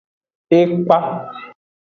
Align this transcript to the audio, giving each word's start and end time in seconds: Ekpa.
Ekpa. 0.59 0.99